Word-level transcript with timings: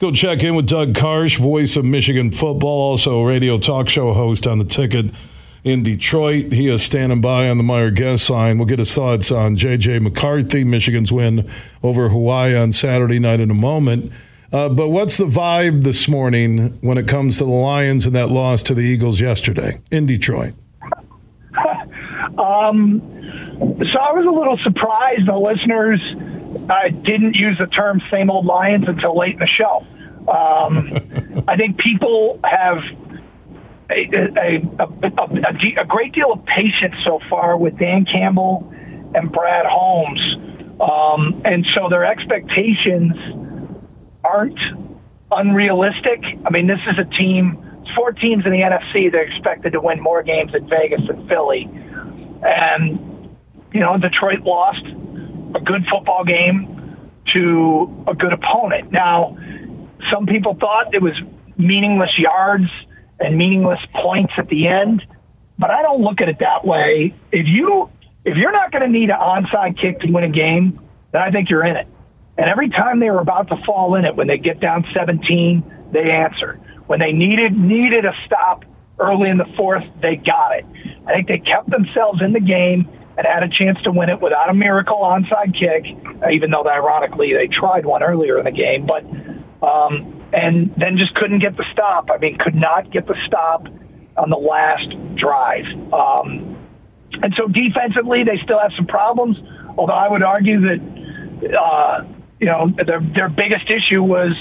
go 0.00 0.10
check 0.10 0.42
in 0.42 0.54
with 0.54 0.66
Doug 0.66 0.94
Karsch, 0.94 1.38
voice 1.38 1.76
of 1.76 1.84
Michigan 1.84 2.32
football, 2.32 2.90
also 2.90 3.20
a 3.20 3.26
radio 3.26 3.58
talk 3.58 3.88
show 3.88 4.14
host 4.14 4.46
on 4.46 4.58
the 4.58 4.64
ticket 4.64 5.06
in 5.62 5.82
Detroit. 5.82 6.52
He 6.52 6.68
is 6.68 6.82
standing 6.82 7.20
by 7.20 7.50
on 7.50 7.58
the 7.58 7.62
Meijer 7.62 7.94
guest 7.94 8.30
line. 8.30 8.56
We'll 8.56 8.66
get 8.66 8.78
his 8.78 8.94
thoughts 8.94 9.30
on 9.30 9.56
J.J. 9.56 9.98
McCarthy, 9.98 10.64
Michigan's 10.64 11.12
win 11.12 11.48
over 11.82 12.08
Hawaii 12.08 12.56
on 12.56 12.72
Saturday 12.72 13.18
night 13.18 13.40
in 13.40 13.50
a 13.50 13.54
moment. 13.54 14.10
Uh, 14.50 14.70
but 14.70 14.88
what's 14.88 15.18
the 15.18 15.26
vibe 15.26 15.84
this 15.84 16.08
morning 16.08 16.78
when 16.80 16.96
it 16.96 17.06
comes 17.06 17.36
to 17.38 17.44
the 17.44 17.50
Lions 17.50 18.06
and 18.06 18.14
that 18.14 18.30
loss 18.30 18.62
to 18.64 18.74
the 18.74 18.80
Eagles 18.80 19.20
yesterday 19.20 19.80
in 19.90 20.06
Detroit? 20.06 20.54
um, 22.38 23.02
so 23.60 23.98
I 23.98 24.12
was 24.12 24.24
a 24.26 24.30
little 24.30 24.58
surprised 24.64 25.26
the 25.26 25.36
listeners 25.36 26.00
uh, 26.70 26.88
didn't 26.88 27.34
use 27.34 27.58
the 27.58 27.66
term 27.66 28.00
"same 28.10 28.30
old 28.30 28.46
Lions" 28.46 28.84
until 28.86 29.16
late 29.18 29.34
in 29.34 29.40
the 29.40 29.46
show. 29.46 29.84
Um, 30.28 31.44
I 31.48 31.56
think 31.56 31.78
people 31.78 32.38
have 32.44 32.78
a, 33.90 34.08
a, 34.38 34.62
a, 34.78 35.82
a, 35.82 35.84
great 35.86 36.12
deal 36.12 36.32
of 36.32 36.44
patience 36.46 36.94
so 37.04 37.18
far 37.28 37.56
with 37.56 37.76
Dan 37.78 38.04
Campbell 38.04 38.72
and 39.14 39.32
Brad 39.32 39.66
Holmes. 39.66 40.20
Um, 40.80 41.42
and 41.44 41.66
so 41.74 41.88
their 41.88 42.04
expectations 42.04 43.12
aren't 44.24 44.58
unrealistic. 45.32 46.22
I 46.44 46.50
mean, 46.50 46.66
this 46.66 46.78
is 46.90 46.98
a 46.98 47.04
team, 47.16 47.58
four 47.96 48.12
teams 48.12 48.46
in 48.46 48.52
the 48.52 48.58
NFC, 48.60 49.10
they're 49.10 49.26
expected 49.26 49.72
to 49.72 49.80
win 49.80 50.00
more 50.00 50.22
games 50.22 50.52
in 50.54 50.68
Vegas 50.68 51.00
than 51.08 51.26
Philly. 51.28 51.68
And, 52.42 53.36
you 53.72 53.80
know, 53.80 53.98
Detroit 53.98 54.40
lost 54.40 54.84
a 55.54 55.60
good 55.60 55.84
football 55.90 56.24
game 56.24 56.96
to 57.34 58.04
a 58.06 58.14
good 58.14 58.32
opponent. 58.32 58.92
Now, 58.92 59.36
some 60.12 60.26
people 60.26 60.56
thought 60.58 60.94
it 60.94 61.02
was 61.02 61.14
meaningless 61.56 62.10
yards 62.18 62.70
and 63.18 63.36
meaningless 63.36 63.80
points 63.94 64.32
at 64.38 64.48
the 64.48 64.66
end. 64.66 65.02
But 65.58 65.70
I 65.70 65.82
don't 65.82 66.00
look 66.00 66.20
at 66.20 66.28
it 66.28 66.38
that 66.40 66.64
way. 66.64 67.14
If 67.32 67.46
you 67.46 67.90
if 68.24 68.36
you're 68.36 68.52
not 68.52 68.72
going 68.72 68.82
to 68.82 68.88
need 68.88 69.10
an 69.10 69.18
onside 69.18 69.80
kick 69.80 70.00
to 70.00 70.10
win 70.10 70.24
a 70.24 70.30
game, 70.30 70.80
then 71.12 71.22
I 71.22 71.30
think 71.30 71.48
you're 71.50 71.64
in 71.64 71.76
it. 71.76 71.86
And 72.36 72.48
every 72.48 72.70
time 72.70 73.00
they 73.00 73.10
were 73.10 73.20
about 73.20 73.48
to 73.48 73.56
fall 73.66 73.94
in 73.96 74.04
it, 74.04 74.16
when 74.16 74.26
they 74.26 74.38
get 74.38 74.60
down 74.60 74.84
17, 74.94 75.90
they 75.92 76.10
answer. 76.10 76.58
When 76.86 76.98
they 76.98 77.12
needed 77.12 77.52
needed 77.52 78.04
a 78.04 78.12
stop 78.26 78.64
early 78.98 79.28
in 79.28 79.38
the 79.38 79.46
fourth, 79.56 79.84
they 80.00 80.16
got 80.16 80.56
it. 80.56 80.64
I 81.06 81.12
think 81.12 81.28
they 81.28 81.38
kept 81.38 81.70
themselves 81.70 82.22
in 82.22 82.32
the 82.32 82.40
game 82.40 82.88
and 83.24 83.26
had 83.26 83.42
a 83.42 83.48
chance 83.48 83.80
to 83.82 83.92
win 83.92 84.08
it 84.08 84.20
without 84.20 84.48
a 84.48 84.54
miracle 84.54 84.98
onside 84.98 85.52
kick, 85.52 85.84
even 86.32 86.50
though 86.50 86.64
ironically 86.66 87.34
they 87.34 87.48
tried 87.48 87.84
one 87.84 88.02
earlier 88.02 88.38
in 88.38 88.44
the 88.44 88.50
game. 88.50 88.86
But 88.86 89.04
um, 89.66 90.24
and 90.32 90.74
then 90.76 90.96
just 90.96 91.14
couldn't 91.14 91.40
get 91.40 91.56
the 91.56 91.64
stop. 91.72 92.08
I 92.10 92.18
mean, 92.18 92.38
could 92.38 92.54
not 92.54 92.90
get 92.90 93.06
the 93.06 93.16
stop 93.26 93.66
on 94.16 94.30
the 94.30 94.36
last 94.36 94.88
drive. 95.16 95.66
Um, 95.92 96.56
and 97.22 97.34
so 97.36 97.46
defensively, 97.46 98.24
they 98.24 98.40
still 98.42 98.58
have 98.58 98.72
some 98.74 98.86
problems. 98.86 99.36
Although 99.76 99.92
I 99.92 100.08
would 100.08 100.22
argue 100.22 100.60
that, 100.60 101.54
uh, 101.60 102.04
you 102.38 102.46
know, 102.46 102.70
their 102.86 103.00
their 103.00 103.28
biggest 103.28 103.68
issue 103.68 104.02
was 104.02 104.32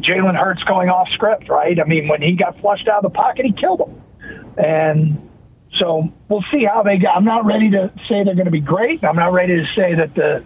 Jalen 0.00 0.38
Hurts 0.38 0.62
going 0.62 0.88
off 0.88 1.08
script. 1.12 1.50
Right? 1.50 1.78
I 1.78 1.84
mean, 1.84 2.08
when 2.08 2.22
he 2.22 2.32
got 2.32 2.58
flushed 2.60 2.88
out 2.88 3.04
of 3.04 3.12
the 3.12 3.14
pocket, 3.14 3.44
he 3.44 3.52
killed 3.52 3.80
him. 3.80 4.02
And 4.56 5.28
so 5.82 6.12
we'll 6.28 6.44
see 6.52 6.64
how 6.64 6.84
they 6.84 6.98
go. 6.98 7.08
I'm 7.08 7.24
not 7.24 7.44
ready 7.44 7.70
to 7.70 7.92
say 8.08 8.22
they're 8.22 8.36
going 8.36 8.44
to 8.44 8.52
be 8.52 8.60
great. 8.60 9.02
I'm 9.02 9.16
not 9.16 9.32
ready 9.32 9.56
to 9.56 9.66
say 9.74 9.96
that 9.96 10.14
the 10.14 10.44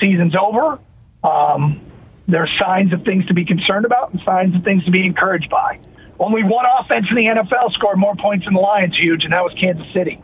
season's 0.00 0.34
over. 0.34 0.78
Um, 1.22 1.82
there 2.26 2.42
are 2.42 2.48
signs 2.58 2.94
of 2.94 3.04
things 3.04 3.26
to 3.26 3.34
be 3.34 3.44
concerned 3.44 3.84
about 3.84 4.12
and 4.12 4.22
signs 4.24 4.56
of 4.56 4.64
things 4.64 4.84
to 4.86 4.90
be 4.90 5.04
encouraged 5.04 5.50
by. 5.50 5.80
Only 6.18 6.44
one 6.44 6.64
offense 6.78 7.06
in 7.10 7.16
the 7.16 7.24
NFL 7.24 7.72
scored 7.74 7.98
more 7.98 8.14
points 8.16 8.46
than 8.46 8.54
the 8.54 8.60
Lions, 8.60 8.96
huge, 8.96 9.24
and 9.24 9.34
that 9.34 9.42
was 9.42 9.52
Kansas 9.60 9.86
City. 9.92 10.22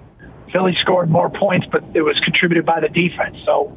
Philly 0.52 0.74
scored 0.80 1.10
more 1.10 1.28
points, 1.28 1.66
but 1.70 1.84
it 1.92 2.00
was 2.00 2.18
contributed 2.20 2.64
by 2.64 2.80
the 2.80 2.88
defense. 2.88 3.36
So 3.44 3.76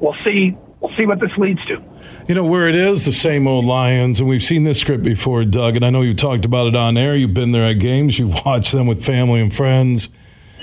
we'll 0.00 0.16
see. 0.24 0.56
We'll 0.84 0.94
see 0.98 1.06
what 1.06 1.18
this 1.18 1.30
leads 1.38 1.64
to. 1.64 1.82
You 2.28 2.34
know 2.34 2.44
where 2.44 2.68
it 2.68 2.76
is 2.76 3.06
the 3.06 3.12
same 3.12 3.48
old 3.48 3.64
Lions, 3.64 4.20
and 4.20 4.28
we've 4.28 4.42
seen 4.42 4.64
this 4.64 4.78
script 4.78 5.02
before, 5.02 5.42
Doug. 5.46 5.76
And 5.76 5.84
I 5.84 5.88
know 5.88 6.02
you've 6.02 6.18
talked 6.18 6.44
about 6.44 6.66
it 6.66 6.76
on 6.76 6.98
air. 6.98 7.16
You've 7.16 7.32
been 7.32 7.52
there 7.52 7.64
at 7.64 7.78
games. 7.78 8.18
you've 8.18 8.44
watched 8.44 8.72
them 8.72 8.86
with 8.86 9.02
family 9.02 9.40
and 9.40 9.52
friends. 9.52 10.10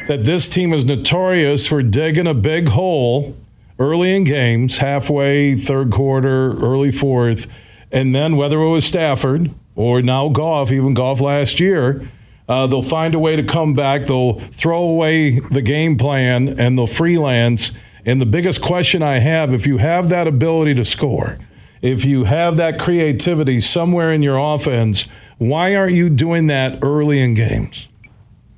That 0.07 0.23
this 0.23 0.47
team 0.47 0.73
is 0.73 0.85
notorious 0.85 1.67
for 1.67 1.81
digging 1.81 2.27
a 2.27 2.35
big 2.35 2.67
hole 2.69 3.35
early 3.79 4.15
in 4.15 4.23
games, 4.23 4.77
halfway, 4.77 5.55
third 5.55 5.91
quarter, 5.91 6.51
early 6.51 6.91
fourth, 6.91 7.51
and 7.91 8.13
then 8.13 8.37
whether 8.37 8.61
it 8.61 8.69
was 8.69 8.85
Stafford 8.85 9.49
or 9.75 10.03
now 10.03 10.29
Goff, 10.29 10.71
even 10.71 10.93
Goff 10.93 11.19
last 11.19 11.59
year, 11.59 12.07
uh, 12.47 12.67
they'll 12.67 12.83
find 12.83 13.15
a 13.15 13.19
way 13.19 13.35
to 13.35 13.43
come 13.43 13.73
back. 13.73 14.05
They'll 14.05 14.39
throw 14.39 14.83
away 14.83 15.39
the 15.39 15.63
game 15.63 15.97
plan 15.97 16.59
and 16.59 16.77
they'll 16.77 16.85
freelance. 16.85 17.71
And 18.05 18.19
the 18.19 18.25
biggest 18.25 18.61
question 18.61 19.03
I 19.03 19.19
have 19.19 19.53
if 19.53 19.67
you 19.67 19.77
have 19.77 20.09
that 20.09 20.27
ability 20.27 20.73
to 20.75 20.85
score, 20.85 21.37
if 21.81 22.05
you 22.05 22.25
have 22.25 22.57
that 22.57 22.79
creativity 22.79 23.59
somewhere 23.59 24.11
in 24.11 24.21
your 24.23 24.37
offense, 24.37 25.07
why 25.37 25.75
aren't 25.75 25.93
you 25.93 26.09
doing 26.09 26.47
that 26.47 26.79
early 26.81 27.19
in 27.19 27.33
games? 27.33 27.89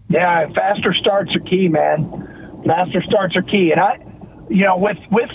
Yeah, 0.10 0.48
faster 0.54 0.94
starts 0.94 1.36
are 1.36 1.40
key, 1.40 1.68
man. 1.68 2.62
Faster 2.66 3.02
starts 3.04 3.36
are 3.36 3.42
key. 3.42 3.72
And 3.72 3.80
I, 3.80 3.98
you 4.50 4.66
know, 4.66 4.78
with 4.78 4.98
with 5.12 5.30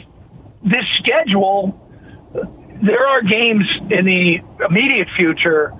this 0.62 0.84
schedule, 0.98 1.74
there 2.82 3.06
are 3.06 3.22
games 3.22 3.64
in 3.90 4.04
the 4.04 4.38
immediate 4.68 5.08
future 5.16 5.72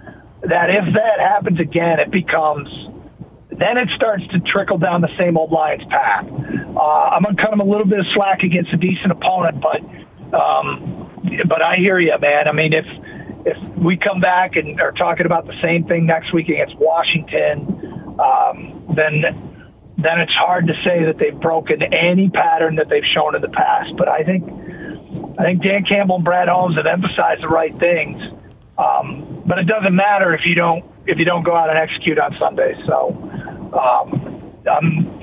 that 0.43 0.71
if 0.71 0.95
that 0.95 1.21
happens 1.21 1.60
again, 1.60 2.00
it 2.00 2.10
becomes 2.10 2.69
then 3.58 3.76
it 3.76 3.88
starts 3.96 4.26
to 4.28 4.41
trickle 4.41 4.78
down 4.78 5.00
the 5.00 5.12
same 5.19 5.36
old 5.36 5.50
Lions 5.50 5.82
path. 5.91 6.24
Uh, 6.24 6.80
I'm 6.80 7.22
gonna 7.22 7.36
cut 7.36 7.50
them 7.50 7.60
a 7.60 7.64
little 7.64 7.86
bit 7.86 7.98
of 7.98 8.06
slack 8.14 8.42
against 8.42 8.72
a 8.72 8.76
decent 8.76 9.12
opponent, 9.12 9.62
but 9.62 9.80
um, 10.34 11.22
but 11.48 11.64
I 11.64 11.76
hear 11.76 11.98
you, 11.98 12.14
man. 12.20 12.48
I 12.48 12.52
mean, 12.52 12.72
if 12.72 12.86
if 13.47 13.56
we 13.78 13.97
come 13.97 14.20
back 14.20 14.56
and 14.56 14.80
are 14.80 14.92
talking 14.92 15.26
about 15.26 15.47
the 15.47 15.58
same 15.62 15.84
thing 15.84 16.06
next 16.06 16.32
week 16.32 16.48
against 16.48 16.76
Washington, 16.76 18.14
um, 18.18 18.94
then 18.94 19.48
then 19.98 20.20
it's 20.20 20.34
hard 20.34 20.66
to 20.68 20.74
say 20.84 21.04
that 21.04 21.18
they've 21.18 21.38
broken 21.41 21.82
any 21.82 22.30
pattern 22.30 22.76
that 22.76 22.88
they've 22.88 23.06
shown 23.14 23.34
in 23.34 23.42
the 23.42 23.50
past. 23.50 23.91
But 23.97 24.08
I 24.08 24.22
think 24.22 24.44
I 25.38 25.42
think 25.42 25.62
Dan 25.62 25.84
Campbell 25.88 26.16
and 26.16 26.24
Brad 26.24 26.48
Holmes 26.48 26.76
have 26.76 26.86
emphasized 26.86 27.42
the 27.42 27.48
right 27.48 27.76
things. 27.78 28.20
Um, 28.78 29.42
but 29.47 29.58
it 29.58 29.66
doesn't 29.66 29.94
matter 29.94 30.34
if 30.34 30.42
you 30.47 30.54
don't 30.54 30.84
if 31.06 31.18
you 31.18 31.24
don't 31.24 31.42
go 31.42 31.56
out 31.56 31.70
and 31.70 31.78
execute 31.78 32.18
on 32.18 32.36
Sunday. 32.38 32.74
So 32.86 33.28
um, 33.74 34.52
I'm 34.70 35.18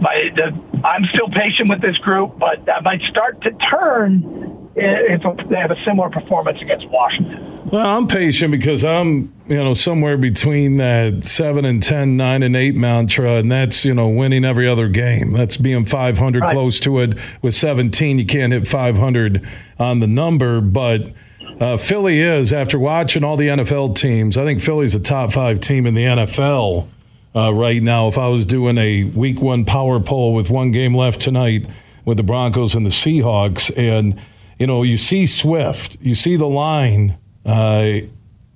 my, 0.00 0.30
the, 0.36 0.52
I'm 0.84 1.04
still 1.12 1.28
patient 1.28 1.68
with 1.68 1.80
this 1.80 1.96
group, 1.98 2.38
but 2.38 2.64
that 2.66 2.82
might 2.84 3.00
start 3.10 3.40
to 3.42 3.50
turn 3.70 4.70
if 4.76 5.48
they 5.48 5.56
have 5.56 5.70
a 5.70 5.84
similar 5.84 6.10
performance 6.10 6.60
against 6.60 6.88
Washington. 6.88 7.70
Well, 7.70 7.86
I'm 7.86 8.06
patient 8.06 8.50
because 8.50 8.84
I'm, 8.84 9.32
you 9.46 9.56
know, 9.56 9.72
somewhere 9.72 10.16
between 10.16 10.78
that 10.78 11.24
seven 11.24 11.64
and 11.64 11.82
10, 11.82 12.16
nine 12.16 12.42
and 12.42 12.56
eight 12.56 12.74
mantra, 12.74 13.34
and 13.34 13.50
that's, 13.50 13.84
you 13.84 13.94
know, 13.94 14.08
winning 14.08 14.44
every 14.44 14.68
other 14.68 14.88
game. 14.88 15.32
That's 15.32 15.56
being 15.56 15.84
500 15.84 16.40
right. 16.40 16.50
close 16.50 16.80
to 16.80 16.98
it. 17.00 17.16
With 17.40 17.54
17, 17.54 18.18
you 18.18 18.26
can't 18.26 18.52
hit 18.52 18.66
500 18.66 19.46
on 19.78 20.00
the 20.00 20.06
number, 20.06 20.60
but. 20.60 21.12
Uh, 21.60 21.76
Philly 21.76 22.18
is, 22.18 22.52
after 22.52 22.80
watching 22.80 23.22
all 23.22 23.36
the 23.36 23.46
NFL 23.46 23.94
teams, 23.94 24.36
I 24.36 24.44
think 24.44 24.60
Philly's 24.60 24.96
a 24.96 24.98
top 24.98 25.32
five 25.32 25.60
team 25.60 25.86
in 25.86 25.94
the 25.94 26.02
NFL 26.02 26.88
uh, 27.34 27.52
right 27.52 27.82
now. 27.82 28.08
If 28.08 28.18
I 28.18 28.28
was 28.28 28.46
doing 28.46 28.78
a 28.78 29.04
week 29.04 29.40
one 29.40 29.64
power 29.64 30.00
poll 30.00 30.34
with 30.34 30.50
one 30.50 30.70
game 30.70 30.94
left 30.94 31.20
tonight 31.20 31.66
with 32.04 32.16
the 32.16 32.22
Broncos 32.22 32.74
and 32.74 32.84
the 32.84 32.90
Seahawks, 32.90 33.76
and 33.76 34.20
you 34.58 34.66
know, 34.66 34.82
you 34.82 34.96
see 34.96 35.26
Swift, 35.26 35.96
you 36.00 36.14
see 36.14 36.36
the 36.36 36.46
line, 36.46 37.18
uh, 37.44 37.98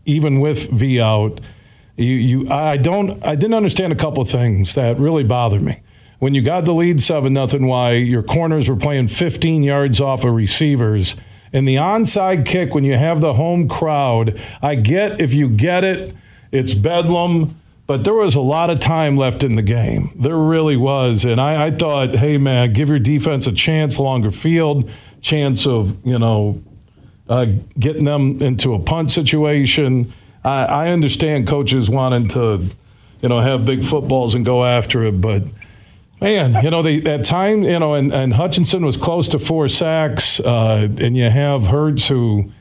even 0.05 0.41
with 0.41 0.71
V 0.71 1.01
out. 1.01 1.41
You, 1.97 2.15
you, 2.15 2.51
I 2.51 2.77
don't, 2.77 3.25
I 3.27 3.35
didn't 3.35 3.55
understand 3.55 3.93
a 3.93 3.97
couple 3.97 4.23
of 4.23 4.31
things 4.31 4.75
that 4.77 4.99
really 4.99 5.25
bothered 5.25 5.63
me. 5.63 5.81
When 6.21 6.35
you 6.35 6.43
got 6.43 6.65
the 6.65 6.73
lead 6.73 7.01
seven 7.01 7.33
nothing, 7.33 7.67
why 7.67 7.93
your 7.93 8.23
corners 8.23 8.69
were 8.69 8.77
playing 8.77 9.09
15 9.09 9.63
yards 9.63 10.01
off 10.01 10.25
of 10.25 10.33
receivers, 10.33 11.17
and 11.53 11.67
the 11.67 11.77
onside 11.77 12.45
kick 12.45 12.75
when 12.75 12.85
you 12.85 12.97
have 12.97 13.21
the 13.21 13.35
home 13.35 13.69
crowd. 13.69 14.41
I 14.61 14.75
get 14.75 15.21
if 15.21 15.33
you 15.33 15.49
get 15.49 15.85
it, 15.85 16.13
it's 16.53 16.75
bedlam. 16.75 17.59
But 17.89 18.05
there 18.05 18.15
was 18.15 18.37
a 18.37 18.41
lot 18.41 18.71
of 18.71 18.79
time 18.79 19.17
left 19.17 19.43
in 19.43 19.57
the 19.57 19.63
game. 19.63 20.13
There 20.15 20.37
really 20.37 20.77
was. 20.77 21.25
And 21.25 21.41
I, 21.41 21.67
I 21.67 21.71
thought, 21.73 22.15
hey, 22.15 22.39
man, 22.39 22.73
give 22.73 22.89
your 22.91 23.01
defense 23.01 23.49
a 23.49 23.53
chance, 23.53 23.99
longer 23.99 24.31
field 24.31 24.89
chance 25.21 25.67
of 25.67 26.05
you 26.07 26.19
know 26.19 26.63
uh, 27.29 27.47
getting 27.79 28.05
them 28.05 28.41
into 28.43 28.75
a 28.75 28.79
punt 28.79 29.11
situation. 29.11 30.13
I, 30.45 30.65
I 30.65 30.89
understand 30.91 31.49
coaches 31.49 31.91
wanting 31.91 32.29
to 32.29 32.65
you 33.21 33.29
know 33.29 33.41
have 33.41 33.65
big 33.65 33.85
footballs 33.85 34.35
and 34.35 34.45
go 34.45 34.65
after 34.65 35.05
it, 35.05 35.21
but 35.21 35.43
man, 36.21 36.63
you 36.65 36.71
know 36.71 36.83
they, 36.83 37.03
at 37.03 37.25
time 37.25 37.65
you 37.65 37.79
know 37.79 37.95
and, 37.95 38.13
and 38.13 38.35
Hutchinson 38.35 38.85
was 38.85 38.97
close 38.97 39.29
to 39.29 39.39
four 39.39 39.69
sacks, 39.69 40.41
uh, 40.41 40.89
and 41.01 41.17
you 41.17 41.29
have 41.29 41.67
Hurts 41.67 42.09
who 42.09 42.53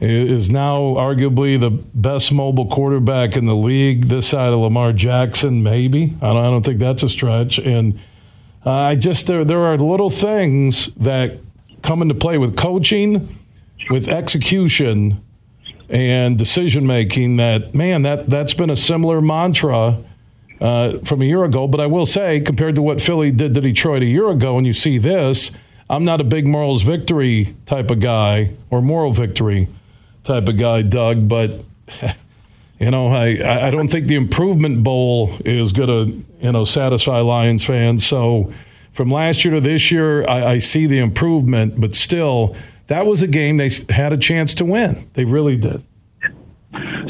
is 0.00 0.50
now 0.50 0.78
arguably 0.94 1.58
the 1.58 1.70
best 1.70 2.32
mobile 2.32 2.66
quarterback 2.66 3.36
in 3.36 3.46
the 3.46 3.56
league. 3.56 4.04
This 4.04 4.28
side 4.28 4.52
of 4.52 4.58
Lamar 4.58 4.92
Jackson, 4.92 5.62
maybe. 5.62 6.14
I 6.20 6.28
don't, 6.28 6.44
I 6.44 6.50
don't 6.50 6.64
think 6.64 6.78
that's 6.78 7.02
a 7.02 7.08
stretch. 7.08 7.58
And 7.58 7.98
uh, 8.64 8.72
I 8.72 8.96
just 8.96 9.26
there 9.26 9.44
there 9.44 9.64
are 9.64 9.78
little 9.78 10.10
things 10.10 10.86
that 10.94 11.38
come 11.82 12.02
into 12.02 12.14
play 12.14 12.36
with 12.36 12.56
coaching, 12.56 13.38
with 13.88 14.08
execution, 14.08 15.24
and 15.88 16.36
decision 16.36 16.86
making. 16.86 17.36
That 17.36 17.74
man, 17.74 18.02
that 18.02 18.26
that's 18.26 18.54
been 18.54 18.70
a 18.70 18.76
similar 18.76 19.20
mantra. 19.20 20.04
Uh, 20.58 20.96
from 21.00 21.20
a 21.20 21.26
year 21.26 21.44
ago, 21.44 21.68
but 21.68 21.82
I 21.82 21.86
will 21.86 22.06
say, 22.06 22.40
compared 22.40 22.76
to 22.76 22.82
what 22.82 22.98
Philly 22.98 23.30
did 23.30 23.52
to 23.52 23.60
Detroit 23.60 24.00
a 24.00 24.06
year 24.06 24.30
ago, 24.30 24.56
and 24.56 24.66
you 24.66 24.72
see 24.72 24.96
this, 24.96 25.50
I'm 25.90 26.02
not 26.02 26.22
a 26.22 26.24
big 26.24 26.46
morals 26.46 26.80
victory 26.80 27.54
type 27.66 27.90
of 27.90 28.00
guy 28.00 28.52
or 28.70 28.80
moral 28.80 29.12
victory 29.12 29.68
type 30.26 30.48
of 30.48 30.58
guy, 30.58 30.82
Doug. 30.82 31.28
But 31.28 31.64
you 32.78 32.90
know, 32.90 33.08
I 33.08 33.66
I 33.66 33.70
don't 33.70 33.88
think 33.88 34.08
the 34.08 34.16
improvement 34.16 34.82
bowl 34.82 35.32
is 35.44 35.72
going 35.72 35.88
to 35.88 36.44
you 36.44 36.52
know 36.52 36.64
satisfy 36.64 37.20
Lions 37.20 37.64
fans. 37.64 38.06
So 38.06 38.52
from 38.92 39.10
last 39.10 39.44
year 39.44 39.54
to 39.54 39.60
this 39.60 39.90
year, 39.90 40.28
I, 40.28 40.52
I 40.52 40.58
see 40.58 40.86
the 40.86 40.98
improvement, 40.98 41.80
but 41.80 41.94
still, 41.94 42.56
that 42.86 43.06
was 43.06 43.22
a 43.22 43.26
game 43.26 43.56
they 43.56 43.70
had 43.90 44.12
a 44.12 44.16
chance 44.16 44.54
to 44.54 44.64
win. 44.64 45.08
They 45.14 45.24
really 45.24 45.56
did. 45.56 45.82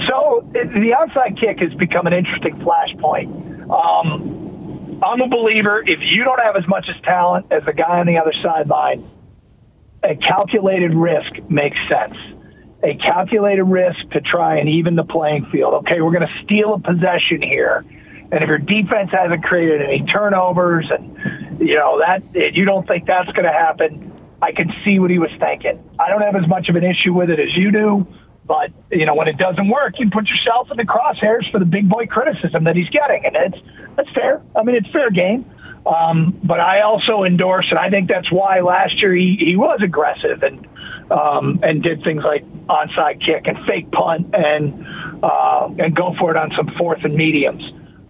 So 0.09 0.49
the 0.53 0.95
onside 0.99 1.39
kick 1.41 1.59
has 1.61 1.73
become 1.75 2.07
an 2.07 2.13
interesting 2.13 2.57
flashpoint. 2.57 3.31
Um, 3.71 5.01
I'm 5.03 5.21
a 5.21 5.29
believer 5.29 5.83
if 5.87 6.01
you 6.01 6.25
don't 6.25 6.41
have 6.41 6.57
as 6.57 6.67
much 6.67 6.87
as 6.89 7.01
talent 7.03 7.47
as 7.51 7.65
the 7.65 7.73
guy 7.73 8.01
on 8.01 8.07
the 8.07 8.19
other 8.19 8.33
sideline, 8.43 9.09
a 10.03 10.17
calculated 10.17 10.95
risk 10.95 11.33
makes 11.49 11.77
sense 11.89 12.17
a 12.82 12.94
calculated 12.96 13.64
risk 13.64 13.99
to 14.12 14.20
try 14.20 14.58
and 14.58 14.69
even 14.69 14.96
the 14.96 15.05
playing 15.05 15.46
field. 15.50 15.75
Okay, 15.75 16.00
we're 16.00 16.12
going 16.12 16.26
to 16.26 16.44
steal 16.44 16.75
a 16.75 16.81
possession 16.81 17.43
here. 17.43 17.84
And 18.32 18.43
if 18.43 18.49
your 18.49 18.58
defense 18.58 19.11
hasn't 19.12 19.44
created 19.44 19.82
any 19.82 20.05
turnovers 20.06 20.90
and, 20.90 21.61
you 21.61 21.76
know, 21.76 22.00
that 22.00 22.23
you 22.55 22.64
don't 22.64 22.87
think 22.87 23.06
that's 23.06 23.31
going 23.32 23.44
to 23.44 23.52
happen, 23.52 24.12
I 24.43 24.52
can 24.52 24.73
see 24.84 24.99
what 24.99 25.11
he 25.11 25.19
was 25.19 25.31
thinking. 25.38 25.82
I 25.99 26.11
don't 26.11 26.23
have 26.23 26.37
as 26.37 26.49
much 26.49 26.69
of 26.69 26.76
an 26.76 26.84
issue 26.84 27.14
with 27.14 27.31
it 27.31 27.38
as 27.38 27.56
you 27.56 27.70
do. 27.70 28.06
But, 28.46 28.70
you 28.93 29.06
know, 29.06 29.14
when 29.14 29.26
it 29.26 29.38
doesn't 29.38 29.69
work, 29.69 29.94
you 29.99 30.08
put 30.11 30.29
yourself 30.29 30.70
in 30.70 30.76
the 30.76 30.84
crosshairs 30.84 31.50
for 31.50 31.58
the 31.58 31.64
big 31.64 31.88
boy 31.88 32.06
criticism 32.06 32.62
that 32.64 32.76
he's 32.76 32.88
getting. 32.90 33.25
And 33.26 33.34
it's, 33.34 33.58
that's 33.96 34.11
fair. 34.11 34.40
I 34.55 34.62
mean, 34.62 34.76
it's 34.76 34.88
fair 34.90 35.11
game. 35.11 35.50
Um, 35.84 36.38
but 36.44 36.61
I 36.61 36.82
also 36.82 37.25
endorse, 37.25 37.67
and 37.70 37.79
I 37.79 37.90
think 37.90 38.08
that's 38.08 38.31
why 38.31 38.61
last 38.61 39.00
year 39.00 39.14
he, 39.14 39.37
he 39.38 39.56
was 39.56 39.81
aggressive 39.82 40.43
and 40.43 40.67
um, 41.11 41.61
and 41.62 41.82
did 41.82 42.03
things 42.03 42.23
like 42.25 42.44
onside 42.67 43.25
kick 43.25 43.47
and 43.47 43.58
fake 43.67 43.91
punt 43.91 44.35
and 44.35 44.85
uh, 45.23 45.69
and 45.79 45.94
go 45.94 46.14
for 46.19 46.31
it 46.31 46.37
on 46.37 46.53
some 46.56 46.70
fourth 46.79 47.05
and 47.05 47.14
mediums. 47.14 47.62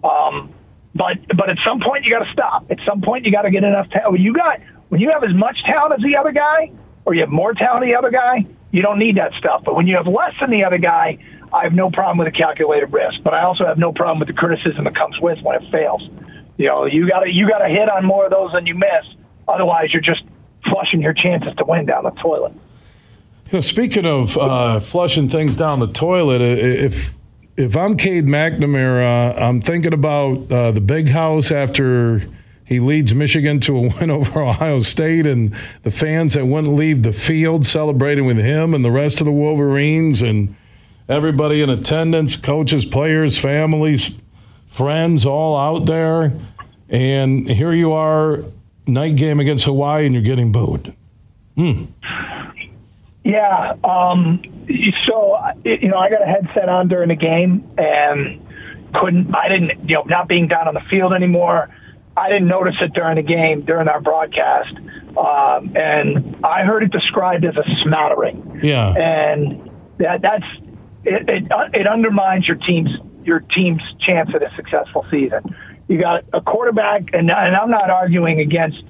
Um, 0.02 0.52
but 0.94 1.18
but 1.36 1.50
at 1.50 1.58
some 1.64 1.80
point 1.80 2.04
you 2.04 2.10
got 2.10 2.24
to 2.24 2.32
stop. 2.32 2.70
At 2.70 2.78
some 2.86 3.02
point 3.02 3.26
you 3.26 3.32
got 3.32 3.42
to 3.42 3.50
get 3.50 3.64
enough 3.64 3.88
talent. 3.90 4.20
You 4.20 4.32
got 4.32 4.60
when 4.88 5.00
you 5.00 5.10
have 5.10 5.24
as 5.24 5.34
much 5.34 5.58
talent 5.64 5.94
as 5.94 6.00
the 6.00 6.16
other 6.16 6.32
guy, 6.32 6.72
or 7.04 7.14
you 7.14 7.20
have 7.20 7.30
more 7.30 7.52
talent 7.52 7.82
than 7.82 7.90
the 7.90 7.96
other 7.96 8.10
guy, 8.10 8.46
you 8.72 8.82
don't 8.82 8.98
need 8.98 9.16
that 9.16 9.32
stuff. 9.38 9.62
But 9.64 9.74
when 9.76 9.86
you 9.86 9.96
have 9.96 10.06
less 10.06 10.32
than 10.40 10.50
the 10.50 10.64
other 10.64 10.78
guy, 10.78 11.18
I 11.52 11.64
have 11.64 11.72
no 11.72 11.90
problem 11.90 12.18
with 12.18 12.28
a 12.28 12.36
calculated 12.36 12.92
risk. 12.92 13.22
But 13.22 13.34
I 13.34 13.42
also 13.42 13.66
have 13.66 13.78
no 13.78 13.92
problem 13.92 14.18
with 14.18 14.28
the 14.28 14.34
criticism 14.34 14.84
that 14.84 14.94
comes 14.94 15.18
with 15.20 15.38
when 15.42 15.62
it 15.62 15.70
fails. 15.70 16.02
You 16.56 16.68
know, 16.68 16.86
you 16.86 17.08
got 17.08 17.20
to 17.20 17.30
you 17.30 17.48
got 17.48 17.58
to 17.58 17.68
hit 17.68 17.88
on 17.88 18.04
more 18.04 18.24
of 18.24 18.30
those 18.30 18.52
than 18.52 18.66
you 18.66 18.74
miss. 18.74 19.04
Otherwise, 19.48 19.92
you're 19.92 20.02
just 20.02 20.22
flushing 20.68 21.02
your 21.02 21.14
chances 21.14 21.54
to 21.58 21.64
win 21.64 21.86
down 21.86 22.04
the 22.04 22.10
toilet. 22.10 22.52
You 23.46 23.52
know, 23.52 23.60
speaking 23.60 24.06
of 24.06 24.36
uh, 24.36 24.80
flushing 24.80 25.28
things 25.28 25.54
down 25.54 25.78
the 25.78 25.86
toilet, 25.86 26.40
if 26.40 27.14
if 27.56 27.76
I'm 27.76 27.96
Cade 27.96 28.26
McNamara, 28.26 29.40
I'm 29.40 29.60
thinking 29.60 29.92
about 29.92 30.50
uh, 30.50 30.72
the 30.72 30.80
big 30.80 31.10
house 31.10 31.52
after 31.52 32.26
he 32.64 32.80
leads 32.80 33.14
Michigan 33.14 33.60
to 33.60 33.76
a 33.76 33.80
win 34.00 34.10
over 34.10 34.42
Ohio 34.42 34.80
State, 34.80 35.28
and 35.28 35.54
the 35.84 35.92
fans 35.92 36.34
that 36.34 36.46
wouldn't 36.46 36.74
leave 36.74 37.04
the 37.04 37.12
field 37.12 37.64
celebrating 37.64 38.26
with 38.26 38.38
him 38.38 38.74
and 38.74 38.84
the 38.84 38.90
rest 38.90 39.20
of 39.20 39.26
the 39.26 39.32
Wolverines, 39.32 40.22
and 40.22 40.56
everybody 41.08 41.62
in 41.62 41.70
attendance, 41.70 42.34
coaches, 42.34 42.84
players, 42.84 43.38
families, 43.38 44.18
friends, 44.66 45.24
all 45.24 45.56
out 45.56 45.86
there. 45.86 46.32
And 46.88 47.48
here 47.48 47.72
you 47.72 47.92
are, 47.92 48.42
night 48.88 49.14
game 49.14 49.38
against 49.38 49.66
Hawaii, 49.66 50.04
and 50.04 50.16
you're 50.16 50.24
getting 50.24 50.50
booed. 50.50 50.96
Hmm. 51.54 51.84
Yeah. 53.26 53.74
Um, 53.82 54.40
so, 55.08 55.36
you 55.64 55.88
know, 55.88 55.98
I 55.98 56.10
got 56.10 56.22
a 56.22 56.26
headset 56.26 56.68
on 56.68 56.86
during 56.86 57.08
the 57.08 57.16
game 57.16 57.68
and 57.76 58.46
couldn't, 58.94 59.34
I 59.34 59.48
didn't, 59.48 59.88
you 59.88 59.96
know, 59.96 60.04
not 60.04 60.28
being 60.28 60.46
down 60.46 60.68
on 60.68 60.74
the 60.74 60.82
field 60.88 61.12
anymore. 61.12 61.74
I 62.16 62.28
didn't 62.28 62.46
notice 62.46 62.76
it 62.80 62.92
during 62.92 63.16
the 63.16 63.22
game, 63.22 63.64
during 63.64 63.88
our 63.88 64.00
broadcast. 64.00 64.76
Um, 65.18 65.76
and 65.76 66.36
I 66.44 66.62
heard 66.62 66.84
it 66.84 66.92
described 66.92 67.44
as 67.44 67.56
a 67.56 67.64
smattering. 67.82 68.60
Yeah. 68.62 68.94
And 68.94 69.70
that, 69.98 70.22
that's, 70.22 70.46
it, 71.04 71.28
it, 71.28 71.52
it 71.74 71.86
undermines 71.88 72.46
your 72.46 72.58
team's, 72.58 72.90
your 73.24 73.40
team's 73.40 73.82
chance 74.06 74.30
at 74.36 74.42
a 74.42 74.54
successful 74.54 75.04
season. 75.10 75.42
You 75.88 76.00
got 76.00 76.24
a 76.32 76.40
quarterback, 76.40 77.12
and, 77.12 77.28
and 77.28 77.56
I'm 77.56 77.70
not 77.70 77.90
arguing 77.90 78.38
against 78.38 78.82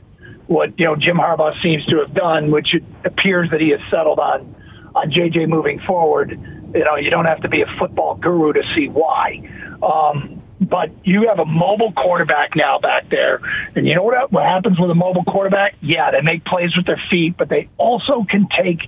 what 0.46 0.78
you 0.78 0.86
know 0.86 0.96
Jim 0.96 1.16
Harbaugh 1.16 1.60
seems 1.62 1.84
to 1.86 1.98
have 1.98 2.14
done, 2.14 2.50
which 2.50 2.74
it 2.74 2.84
appears 3.04 3.50
that 3.50 3.60
he 3.60 3.70
has 3.70 3.80
settled 3.90 4.18
on 4.18 4.54
on 4.94 5.10
JJ 5.10 5.48
moving 5.48 5.80
forward. 5.86 6.30
You 6.74 6.84
know, 6.84 6.96
you 6.96 7.10
don't 7.10 7.26
have 7.26 7.42
to 7.42 7.48
be 7.48 7.62
a 7.62 7.66
football 7.78 8.16
guru 8.16 8.52
to 8.52 8.62
see 8.74 8.88
why. 8.88 9.40
Um, 9.82 10.42
but 10.60 10.90
you 11.04 11.28
have 11.28 11.38
a 11.38 11.44
mobile 11.44 11.92
quarterback 11.92 12.56
now 12.56 12.78
back 12.78 13.10
there, 13.10 13.40
and 13.74 13.86
you 13.86 13.94
know 13.94 14.02
what 14.02 14.32
what 14.32 14.44
happens 14.44 14.78
with 14.80 14.90
a 14.90 14.94
mobile 14.94 15.24
quarterback? 15.24 15.74
Yeah, 15.80 16.10
they 16.10 16.22
make 16.22 16.44
plays 16.44 16.74
with 16.76 16.86
their 16.86 17.00
feet, 17.10 17.36
but 17.36 17.48
they 17.48 17.68
also 17.76 18.24
can 18.28 18.48
take 18.56 18.80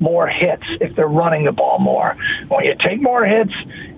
more 0.00 0.28
hits 0.28 0.64
if 0.80 0.94
they're 0.96 1.06
running 1.06 1.44
the 1.44 1.52
ball 1.52 1.78
more. 1.78 2.16
When 2.48 2.64
you 2.64 2.74
take 2.78 3.00
more 3.00 3.24
hits, 3.24 3.52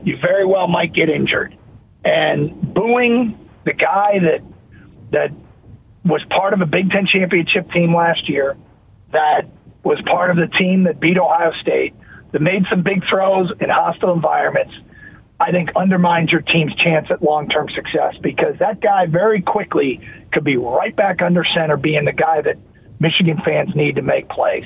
you 0.05 0.17
very 0.21 0.47
well 0.47 0.69
might 0.69 0.93
get 0.95 1.09
injured. 1.09 1.57
And 2.05 2.75
booing 2.75 3.37
the 3.65 3.73
guy 3.73 4.21
that 4.21 4.43
that 5.11 5.31
was 6.07 6.23
part 6.31 6.53
of 6.55 6.61
a 6.61 6.67
Big 6.67 6.91
Ten 6.91 7.07
championship 7.07 7.71
team 7.73 7.95
last 7.95 8.29
year 8.29 8.57
that 9.13 9.47
was 9.83 10.01
part 10.07 10.31
of 10.31 10.37
the 10.37 10.49
team 10.59 10.85
that 10.85 11.01
beat 11.01 11.19
Ohio 11.19 11.53
State, 11.61 11.95
that 12.33 12.43
made 12.43 12.65
some 12.69 12.83
big 12.83 13.03
throws 13.09 13.51
in 13.61 13.71
hostile 13.71 14.13
environments, 14.13 14.75
I 15.39 15.53
think 15.53 15.71
undermines 15.77 16.33
your 16.33 16.41
team's 16.41 16.75
chance 16.77 17.07
at 17.11 17.23
long 17.23 17.49
term 17.49 17.69
success 17.75 18.15
because 18.23 18.59
that 18.59 18.81
guy 18.81 19.07
very 19.07 19.43
quickly 19.43 20.01
could 20.33 20.45
be 20.45 20.57
right 20.57 20.95
back 20.95 21.23
under 21.23 21.45
center, 21.45 21.77
being 21.77 22.05
the 22.05 22.13
guy 22.13 22.41
that 22.41 22.57
Michigan 22.99 23.41
fans 23.45 23.75
need 23.75 23.97
to 23.97 24.03
make 24.03 24.29
plays. 24.29 24.65